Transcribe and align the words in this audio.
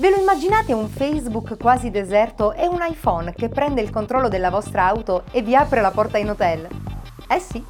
Ve 0.00 0.10
lo 0.10 0.16
immaginate 0.16 0.72
un 0.72 0.88
Facebook 0.88 1.56
quasi 1.56 1.90
deserto 1.90 2.52
e 2.52 2.68
un 2.68 2.78
iPhone 2.88 3.34
che 3.34 3.48
prende 3.48 3.80
il 3.80 3.90
controllo 3.90 4.28
della 4.28 4.48
vostra 4.48 4.86
auto 4.86 5.24
e 5.32 5.42
vi 5.42 5.56
apre 5.56 5.80
la 5.80 5.90
porta 5.90 6.18
in 6.18 6.30
hotel? 6.30 6.68
Eh 7.28 7.40
sì, 7.40 7.64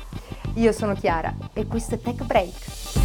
io 0.57 0.73
sono 0.73 0.93
Chiara 0.93 1.35
e 1.55 1.67
questo 1.67 1.95
è 1.95 1.99
Tech 1.99 2.23
Break. 2.25 2.98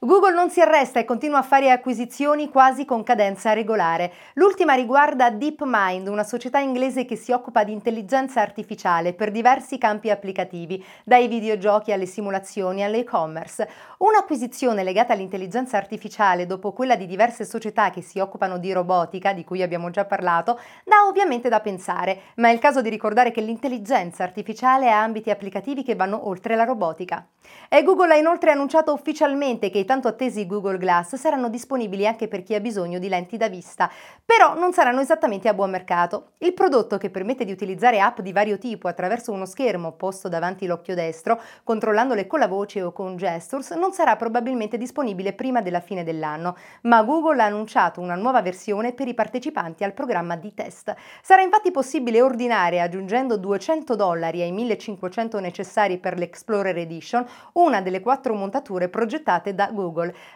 Google 0.00 0.32
non 0.32 0.48
si 0.48 0.60
arresta 0.60 1.00
e 1.00 1.04
continua 1.04 1.38
a 1.38 1.42
fare 1.42 1.72
acquisizioni 1.72 2.50
quasi 2.50 2.84
con 2.84 3.02
cadenza 3.02 3.52
regolare. 3.52 4.12
L'ultima 4.34 4.74
riguarda 4.74 5.28
DeepMind, 5.28 6.06
una 6.06 6.22
società 6.22 6.60
inglese 6.60 7.04
che 7.04 7.16
si 7.16 7.32
occupa 7.32 7.64
di 7.64 7.72
intelligenza 7.72 8.40
artificiale 8.40 9.12
per 9.12 9.32
diversi 9.32 9.76
campi 9.76 10.10
applicativi, 10.10 10.84
dai 11.02 11.26
videogiochi 11.26 11.90
alle 11.90 12.06
simulazioni 12.06 12.84
all'e-commerce. 12.84 13.68
Un'acquisizione 13.98 14.84
legata 14.84 15.14
all'intelligenza 15.14 15.76
artificiale 15.76 16.46
dopo 16.46 16.70
quella 16.72 16.94
di 16.94 17.06
diverse 17.06 17.44
società 17.44 17.90
che 17.90 18.00
si 18.00 18.20
occupano 18.20 18.58
di 18.58 18.72
robotica, 18.72 19.32
di 19.32 19.42
cui 19.42 19.62
abbiamo 19.62 19.90
già 19.90 20.04
parlato, 20.04 20.60
dà 20.84 21.08
ovviamente 21.08 21.48
da 21.48 21.58
pensare, 21.58 22.20
ma 22.36 22.50
è 22.50 22.52
il 22.52 22.60
caso 22.60 22.82
di 22.82 22.88
ricordare 22.88 23.32
che 23.32 23.40
l'intelligenza 23.40 24.22
artificiale 24.22 24.92
ha 24.92 25.02
ambiti 25.02 25.30
applicativi 25.30 25.82
che 25.82 25.96
vanno 25.96 26.28
oltre 26.28 26.54
la 26.54 26.62
robotica. 26.62 27.26
E 27.68 27.82
Google 27.82 28.12
ha 28.12 28.16
inoltre 28.16 28.52
annunciato 28.52 28.92
ufficialmente 28.92 29.70
che 29.70 29.86
tanto 29.88 30.06
attesi 30.06 30.46
Google 30.46 30.76
Glass 30.76 31.14
saranno 31.14 31.48
disponibili 31.48 32.06
anche 32.06 32.28
per 32.28 32.42
chi 32.42 32.54
ha 32.54 32.60
bisogno 32.60 32.98
di 32.98 33.08
lenti 33.08 33.38
da 33.38 33.48
vista, 33.48 33.90
però 34.22 34.54
non 34.54 34.74
saranno 34.74 35.00
esattamente 35.00 35.48
a 35.48 35.54
buon 35.54 35.70
mercato. 35.70 36.32
Il 36.40 36.52
prodotto 36.52 36.98
che 36.98 37.08
permette 37.08 37.46
di 37.46 37.52
utilizzare 37.52 37.98
app 37.98 38.20
di 38.20 38.30
vario 38.30 38.58
tipo 38.58 38.86
attraverso 38.86 39.32
uno 39.32 39.46
schermo 39.46 39.92
posto 39.92 40.28
davanti 40.28 40.66
l'occhio 40.66 40.94
destro, 40.94 41.40
controllandole 41.64 42.26
con 42.26 42.38
la 42.38 42.48
voce 42.48 42.82
o 42.82 42.92
con 42.92 43.16
gestures, 43.16 43.70
non 43.70 43.94
sarà 43.94 44.14
probabilmente 44.16 44.76
disponibile 44.76 45.32
prima 45.32 45.62
della 45.62 45.80
fine 45.80 46.04
dell'anno, 46.04 46.54
ma 46.82 47.02
Google 47.02 47.40
ha 47.40 47.46
annunciato 47.46 48.02
una 48.02 48.14
nuova 48.14 48.42
versione 48.42 48.92
per 48.92 49.08
i 49.08 49.14
partecipanti 49.14 49.84
al 49.84 49.94
programma 49.94 50.36
di 50.36 50.52
test. 50.52 50.94
Sarà 51.22 51.40
infatti 51.40 51.70
possibile 51.70 52.20
ordinare 52.20 52.82
aggiungendo 52.82 53.38
200 53.38 53.96
dollari 53.96 54.42
ai 54.42 54.52
1500 54.52 55.40
necessari 55.40 55.96
per 55.96 56.18
l'Explorer 56.18 56.76
Edition 56.76 57.24
una 57.54 57.80
delle 57.80 58.00
quattro 58.00 58.34
montature 58.34 58.90
progettate 58.90 59.54
da 59.54 59.70
Google, 59.70 59.76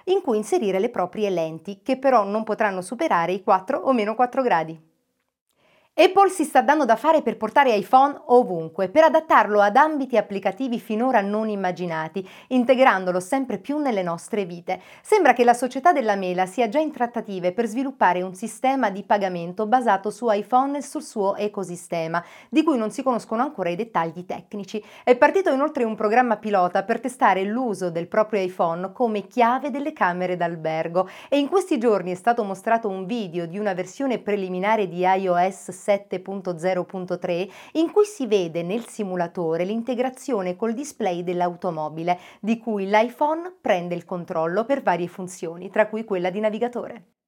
in 0.05 0.21
cui 0.23 0.37
inserire 0.37 0.79
le 0.79 0.91
proprie 0.91 1.31
lenti, 1.31 1.81
che 1.83 1.99
però 1.99 2.25
non 2.25 2.45
potranno 2.45 2.81
superare 2.81 3.33
i 3.33 3.43
4 3.43 3.79
o 3.79 3.93
meno 3.93 4.15
4 4.15 4.43
gradi. 4.43 4.92
Apple 5.95 6.31
si 6.31 6.45
sta 6.45 6.63
dando 6.63 6.87
da 6.87 6.97
fare 6.97 7.21
per 7.21 7.37
portare 7.37 7.75
iPhone 7.75 8.19
ovunque, 8.29 8.89
per 8.89 9.05
adattarlo 9.05 9.61
ad 9.61 9.77
ambiti 9.77 10.17
applicativi 10.17 10.81
finora 10.81 11.21
non 11.21 11.51
immaginati, 11.51 12.27
integrandolo 12.49 13.21
sempre 13.21 13.59
più 13.59 13.77
nelle 13.77 14.03
nostre 14.03 14.47
vite. 14.47 14.81
Sembra 15.03 15.35
che 15.35 15.45
la 15.45 15.53
società 15.53 15.93
della 15.93 16.17
mela 16.17 16.47
sia 16.47 16.71
già 16.71 16.79
in 16.79 16.93
trattative 16.93 17.53
per 17.53 17.67
sviluppare 17.67 18.23
un 18.23 18.35
sistema 18.35 18.89
di 18.89 19.03
pagamento 19.03 19.67
basato 19.67 20.09
su 20.09 20.31
iPhone 20.31 20.79
e 20.79 20.83
sul 20.83 21.03
suo 21.03 21.37
ecosistema, 21.37 22.25
di 22.49 22.63
cui 22.63 22.79
non 22.79 22.91
si 22.91 23.03
conoscono 23.03 23.43
ancora 23.43 23.69
i 23.69 23.77
dettagli 23.77 24.25
tecnici. 24.25 24.83
È 25.05 25.15
partito 25.15 25.53
inoltre 25.53 25.85
un 25.85 25.95
programma 25.95 26.39
pilota 26.39 26.85
per 26.85 27.01
testare 27.01 27.45
l'uso 27.45 27.91
del 27.91 28.09
proprio 28.09 28.41
iPhone 28.41 28.93
come 28.93 29.27
chiave 29.27 29.71
delle 29.71 29.93
camere 29.93 30.39
d'albergo 30.39 31.07
e 31.29 31.37
in 31.39 31.51
questi 31.51 31.77
giorni 31.77 32.13
è 32.13 32.15
stato 32.15 32.45
mostrato 32.45 32.89
un 32.89 33.05
video 33.05 33.45
di 33.45 33.59
una 33.59 33.75
versione 33.75 34.21
preliminare 34.21 34.89
di 34.89 35.05
iOS 35.05 35.81
7.0.3 35.85 37.51
in 37.73 37.91
cui 37.91 38.05
si 38.05 38.27
vede 38.27 38.63
nel 38.63 38.87
simulatore 38.87 39.65
l'integrazione 39.65 40.57
col 40.57 40.75
display 40.75 41.23
dell'automobile, 41.23 42.19
di 42.41 42.59
cui 42.59 42.87
l'iPhone 42.87 43.57
prende 43.61 43.95
il 43.95 44.05
controllo 44.05 44.65
per 44.65 44.83
varie 44.83 45.09
funzioni, 45.09 45.71
tra 45.71 45.89
cui 45.89 46.05
quella 46.05 46.31
di 46.31 46.41
navigatore. 46.41 47.22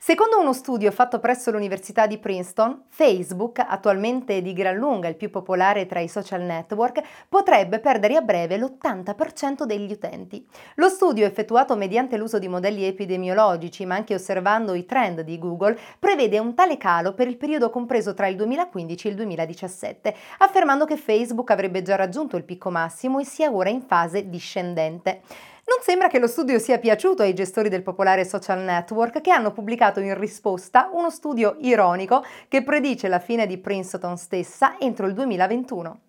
Secondo 0.00 0.38
uno 0.38 0.52
studio 0.52 0.92
fatto 0.92 1.18
presso 1.18 1.50
l'Università 1.50 2.06
di 2.06 2.18
Princeton, 2.18 2.84
Facebook, 2.88 3.58
attualmente 3.58 4.40
di 4.40 4.52
gran 4.52 4.76
lunga 4.76 5.08
il 5.08 5.16
più 5.16 5.28
popolare 5.28 5.86
tra 5.86 5.98
i 5.98 6.06
social 6.06 6.42
network, 6.42 7.02
potrebbe 7.28 7.80
perdere 7.80 8.14
a 8.14 8.20
breve 8.20 8.56
l'80% 8.58 9.64
degli 9.64 9.90
utenti. 9.90 10.46
Lo 10.76 10.88
studio, 10.88 11.26
effettuato 11.26 11.74
mediante 11.74 12.16
l'uso 12.16 12.38
di 12.38 12.46
modelli 12.46 12.84
epidemiologici, 12.84 13.84
ma 13.86 13.96
anche 13.96 14.14
osservando 14.14 14.74
i 14.74 14.86
trend 14.86 15.22
di 15.22 15.36
Google, 15.36 15.76
prevede 15.98 16.38
un 16.38 16.54
tale 16.54 16.76
calo 16.76 17.12
per 17.12 17.26
il 17.26 17.36
periodo 17.36 17.68
compreso 17.68 18.14
tra 18.14 18.28
il 18.28 18.36
2015 18.36 19.08
e 19.08 19.10
il 19.10 19.16
2017, 19.16 20.14
affermando 20.38 20.84
che 20.84 20.96
Facebook 20.96 21.50
avrebbe 21.50 21.82
già 21.82 21.96
raggiunto 21.96 22.36
il 22.36 22.44
picco 22.44 22.70
massimo 22.70 23.18
e 23.18 23.24
sia 23.24 23.50
ora 23.52 23.68
in 23.68 23.82
fase 23.82 24.28
discendente. 24.28 25.22
Non 25.68 25.82
sembra 25.82 26.08
che 26.08 26.18
lo 26.18 26.26
studio 26.26 26.58
sia 26.58 26.78
piaciuto 26.78 27.20
ai 27.20 27.34
gestori 27.34 27.68
del 27.68 27.82
popolare 27.82 28.24
social 28.24 28.60
network 28.60 29.20
che 29.20 29.30
hanno 29.30 29.52
pubblicato 29.52 30.00
in 30.00 30.18
risposta 30.18 30.88
uno 30.94 31.10
studio 31.10 31.56
ironico 31.60 32.24
che 32.48 32.62
predice 32.62 33.06
la 33.06 33.18
fine 33.18 33.46
di 33.46 33.58
Princeton 33.58 34.16
stessa 34.16 34.78
entro 34.78 35.06
il 35.06 35.12
2021. 35.12 36.00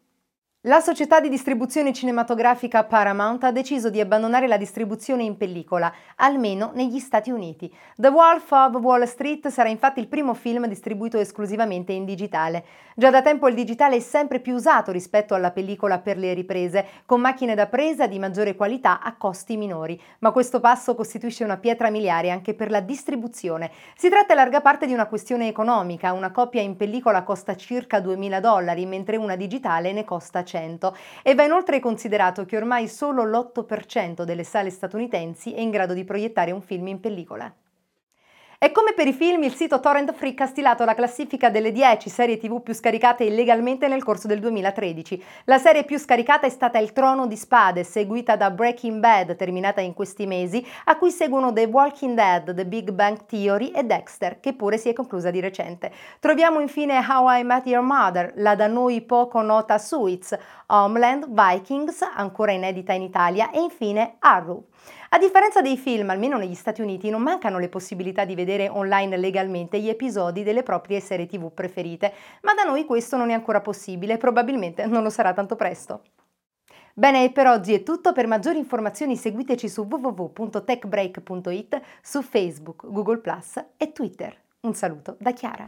La 0.63 0.81
società 0.81 1.21
di 1.21 1.29
distribuzione 1.29 1.93
cinematografica 1.93 2.83
Paramount 2.83 3.45
ha 3.45 3.51
deciso 3.53 3.89
di 3.89 4.01
abbandonare 4.01 4.45
la 4.45 4.57
distribuzione 4.57 5.23
in 5.23 5.37
pellicola, 5.37 5.89
almeno 6.17 6.71
negli 6.73 6.99
Stati 6.99 7.31
Uniti. 7.31 7.73
The 7.95 8.09
Wolf 8.09 8.51
of 8.51 8.75
Wall 8.75 9.05
Street 9.05 9.47
sarà 9.47 9.69
infatti 9.69 10.01
il 10.01 10.09
primo 10.09 10.33
film 10.33 10.67
distribuito 10.67 11.17
esclusivamente 11.17 11.93
in 11.93 12.03
digitale. 12.03 12.65
Già 12.93 13.09
da 13.09 13.21
tempo 13.21 13.47
il 13.47 13.55
digitale 13.55 13.95
è 13.95 13.99
sempre 14.01 14.41
più 14.41 14.53
usato 14.53 14.91
rispetto 14.91 15.33
alla 15.33 15.51
pellicola 15.51 15.99
per 15.99 16.17
le 16.17 16.33
riprese, 16.33 16.85
con 17.05 17.21
macchine 17.21 17.55
da 17.55 17.67
presa 17.67 18.05
di 18.05 18.19
maggiore 18.19 18.57
qualità 18.57 18.99
a 18.99 19.15
costi 19.15 19.55
minori, 19.55 19.97
ma 20.19 20.31
questo 20.31 20.59
passo 20.59 20.93
costituisce 20.93 21.45
una 21.45 21.55
pietra 21.55 21.89
miliare 21.89 22.31
anche 22.31 22.53
per 22.53 22.69
la 22.69 22.81
distribuzione. 22.81 23.71
Si 23.95 24.09
tratta 24.09 24.33
in 24.33 24.39
larga 24.39 24.59
parte 24.59 24.87
di 24.87 24.91
una 24.91 25.07
questione 25.07 25.47
economica, 25.47 26.11
una 26.11 26.31
copia 26.31 26.59
in 26.59 26.75
pellicola 26.75 27.23
costa 27.23 27.55
circa 27.55 28.01
2000 28.01 28.41
dollari, 28.41 28.85
mentre 28.85 29.15
una 29.15 29.37
digitale 29.37 29.93
ne 29.93 30.03
costa 30.03 30.43
100 30.49 30.95
e 31.21 31.35
va 31.35 31.43
inoltre 31.43 31.79
considerato 31.79 32.45
che 32.45 32.57
ormai 32.57 32.87
solo 32.87 33.23
l'8% 33.23 34.23
delle 34.23 34.43
sale 34.43 34.69
statunitensi 34.69 35.53
è 35.53 35.59
in 35.59 35.69
grado 35.69 35.93
di 35.93 36.03
proiettare 36.03 36.51
un 36.51 36.61
film 36.61 36.87
in 36.87 36.99
pellicola. 36.99 37.53
E 38.61 38.73
come 38.73 38.91
per 38.91 39.07
i 39.07 39.13
film, 39.13 39.43
il 39.43 39.55
sito 39.55 39.79
Torrent 39.79 40.11
Freak 40.11 40.41
ha 40.41 40.45
stilato 40.45 40.83
la 40.83 40.93
classifica 40.93 41.49
delle 41.49 41.71
10 41.71 42.09
serie 42.09 42.37
TV 42.37 42.61
più 42.61 42.73
scaricate 42.73 43.23
illegalmente 43.23 43.87
nel 43.87 44.03
corso 44.03 44.27
del 44.27 44.41
2013. 44.41 45.23
La 45.45 45.57
serie 45.57 45.85
più 45.85 45.97
scaricata 45.97 46.45
è 46.45 46.49
stata 46.49 46.77
Il 46.77 46.91
Trono 46.91 47.25
di 47.25 47.37
Spade, 47.37 47.85
seguita 47.85 48.35
da 48.35 48.51
Breaking 48.51 48.99
Bad, 48.99 49.37
terminata 49.37 49.79
in 49.79 49.93
questi 49.93 50.27
mesi, 50.27 50.61
a 50.83 50.97
cui 50.97 51.09
seguono 51.09 51.53
The 51.53 51.69
Walking 51.71 52.15
Dead, 52.15 52.53
The 52.53 52.65
Big 52.65 52.91
Bang 52.91 53.25
Theory 53.27 53.69
e 53.69 53.85
Dexter, 53.85 54.41
che 54.41 54.51
pure 54.51 54.77
si 54.77 54.89
è 54.89 54.93
conclusa 54.93 55.31
di 55.31 55.39
recente. 55.39 55.93
Troviamo 56.19 56.59
infine 56.59 56.97
How 56.97 57.39
I 57.39 57.43
Met 57.45 57.65
Your 57.65 57.85
Mother, 57.85 58.33
la 58.35 58.55
da 58.55 58.67
noi 58.67 58.99
poco 59.03 59.41
nota 59.41 59.77
Suits, 59.77 60.37
Homeland, 60.65 61.29
Vikings, 61.29 62.01
ancora 62.13 62.51
inedita 62.51 62.91
in 62.91 63.03
Italia, 63.03 63.51
e 63.51 63.61
infine 63.61 64.15
Arrow. 64.19 64.65
A 65.11 65.17
differenza 65.17 65.61
dei 65.61 65.75
film, 65.75 66.11
almeno 66.11 66.37
negli 66.37 66.53
Stati 66.53 66.81
Uniti, 66.81 67.09
non 67.09 67.23
mancano 67.23 67.57
le 67.57 67.67
possibilità 67.67 68.25
di 68.25 68.35
vedere 68.35 68.69
online 68.69 69.17
legalmente 69.17 69.79
gli 69.79 69.89
episodi 69.89 70.43
delle 70.43 70.61
proprie 70.61 70.99
serie 70.99 71.25
TV 71.25 71.51
preferite, 71.51 72.13
ma 72.43 72.53
da 72.53 72.61
noi 72.61 72.85
questo 72.85 73.17
non 73.17 73.31
è 73.31 73.33
ancora 73.33 73.59
possibile 73.59 74.13
e 74.13 74.17
probabilmente 74.17 74.85
non 74.85 75.01
lo 75.01 75.09
sarà 75.09 75.33
tanto 75.33 75.55
presto. 75.55 76.03
Bene, 76.93 77.31
per 77.31 77.47
oggi 77.47 77.73
è 77.73 77.81
tutto. 77.81 78.13
Per 78.13 78.27
maggiori 78.27 78.59
informazioni 78.59 79.15
seguiteci 79.15 79.67
su 79.67 79.87
www.techbreak.it, 79.89 81.81
su 82.01 82.21
Facebook, 82.21 82.85
Google 82.87 83.21
+ 83.21 83.77
e 83.77 83.91
Twitter. 83.91 84.39
Un 84.61 84.75
saluto 84.75 85.15
da 85.19 85.31
Chiara. 85.31 85.67